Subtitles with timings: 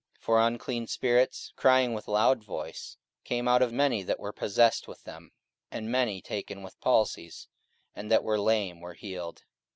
[0.17, 4.87] 44:008:007 For unclean spirits, crying with loud voice, came out of many that were possessed
[4.87, 5.29] with them:
[5.69, 7.47] and many taken with palsies,
[7.93, 9.43] and that were lame, were healed.